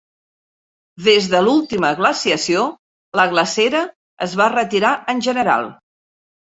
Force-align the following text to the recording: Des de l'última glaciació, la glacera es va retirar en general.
Des 1.07 1.27
de 1.33 1.41
l'última 1.47 1.91
glaciació, 2.01 2.65
la 3.21 3.29
glacera 3.35 3.87
es 4.29 4.37
va 4.43 4.53
retirar 4.59 4.97
en 5.17 5.27
general. 5.31 5.73